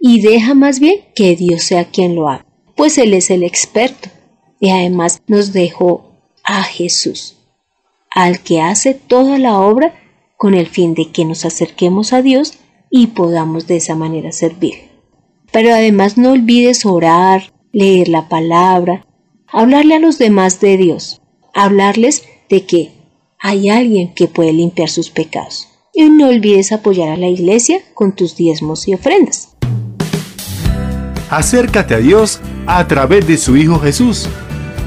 y 0.00 0.20
deja 0.20 0.54
más 0.54 0.80
bien 0.80 1.00
que 1.14 1.36
Dios 1.36 1.62
sea 1.62 1.86
quien 1.86 2.14
lo 2.14 2.28
haga, 2.28 2.46
pues 2.74 2.98
Él 2.98 3.14
es 3.14 3.30
el 3.30 3.42
experto 3.42 4.08
y 4.60 4.70
además 4.70 5.20
nos 5.26 5.52
dejó 5.52 6.12
a 6.42 6.62
Jesús, 6.62 7.36
al 8.10 8.40
que 8.40 8.60
hace 8.60 8.94
toda 8.94 9.38
la 9.38 9.60
obra 9.60 9.94
con 10.36 10.54
el 10.54 10.66
fin 10.66 10.94
de 10.94 11.10
que 11.10 11.24
nos 11.24 11.44
acerquemos 11.44 12.12
a 12.12 12.22
Dios 12.22 12.54
y 12.90 13.08
podamos 13.08 13.66
de 13.66 13.76
esa 13.76 13.94
manera 13.94 14.32
servir. 14.32 14.90
Pero 15.52 15.72
además 15.74 16.16
no 16.16 16.32
olvides 16.32 16.86
orar, 16.86 17.52
leer 17.72 18.08
la 18.08 18.28
palabra, 18.28 19.06
hablarle 19.48 19.96
a 19.96 19.98
los 19.98 20.18
demás 20.18 20.60
de 20.60 20.76
Dios, 20.76 21.20
hablarles 21.54 22.24
de 22.48 22.64
que 22.64 22.92
hay 23.38 23.68
alguien 23.68 24.14
que 24.14 24.28
puede 24.28 24.52
limpiar 24.52 24.88
sus 24.88 25.10
pecados. 25.10 25.68
Y 25.98 26.10
no 26.10 26.28
olvides 26.28 26.72
apoyar 26.72 27.08
a 27.08 27.16
la 27.16 27.26
iglesia 27.26 27.80
con 27.94 28.14
tus 28.14 28.36
diezmos 28.36 28.86
y 28.86 28.92
ofrendas. 28.92 29.56
Acércate 31.30 31.94
a 31.94 31.98
Dios 31.98 32.38
a 32.66 32.86
través 32.86 33.26
de 33.26 33.38
su 33.38 33.56
Hijo 33.56 33.78
Jesús 33.78 34.28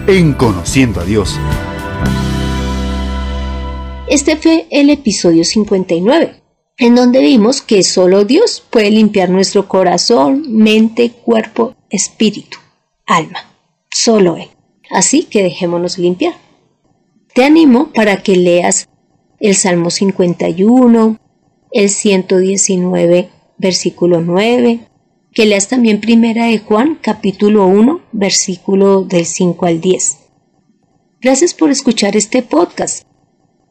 en 0.05 0.33
Conociendo 0.33 1.01
a 1.01 1.05
Dios. 1.05 1.39
Este 4.07 4.37
fue 4.37 4.67
el 4.69 4.91
episodio 4.91 5.43
59, 5.43 6.43
en 6.77 6.93
donde 6.93 7.21
vimos 7.21 7.63
que 7.63 7.81
solo 7.81 8.23
Dios 8.23 8.63
puede 8.69 8.91
limpiar 8.91 9.31
nuestro 9.31 9.67
corazón, 9.67 10.43
mente, 10.47 11.09
cuerpo, 11.09 11.75
espíritu, 11.89 12.59
alma. 13.07 13.39
Solo 13.89 14.37
Él. 14.37 14.49
Así 14.91 15.23
que 15.23 15.41
dejémonos 15.41 15.97
limpiar. 15.97 16.35
Te 17.33 17.45
animo 17.45 17.91
para 17.93 18.21
que 18.21 18.35
leas 18.35 18.87
el 19.39 19.55
Salmo 19.55 19.89
51, 19.89 21.17
el 21.71 21.89
119, 21.89 23.29
versículo 23.57 24.21
9, 24.21 24.79
que 25.33 25.45
leas 25.45 25.67
también 25.67 26.01
Primera 26.01 26.45
de 26.45 26.57
Juan, 26.57 26.97
capítulo 27.01 27.65
1, 27.67 28.01
versículo 28.11 29.03
del 29.03 29.25
5 29.25 29.65
al 29.65 29.79
10. 29.79 30.17
Gracias 31.21 31.53
por 31.53 31.69
escuchar 31.69 32.17
este 32.17 32.41
podcast. 32.41 33.03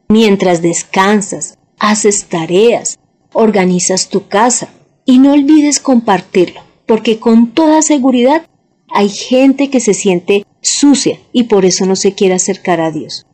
Mientras 0.07 0.61
descansas, 0.61 1.57
haces 1.77 2.25
tareas, 2.25 2.97
organizas 3.33 4.09
tu 4.09 4.27
casa 4.27 4.69
y 5.05 5.19
no 5.19 5.33
olvides 5.33 5.79
compartirlo, 5.79 6.61
porque 6.85 7.19
con 7.19 7.51
toda 7.51 7.81
seguridad 7.81 8.47
hay 8.91 9.09
gente 9.09 9.69
que 9.69 9.79
se 9.79 9.93
siente 9.93 10.45
sucia 10.61 11.19
y 11.31 11.43
por 11.43 11.65
eso 11.65 11.85
no 11.85 11.95
se 11.95 12.13
quiere 12.13 12.33
acercar 12.33 12.81
a 12.81 12.91
Dios. 12.91 13.25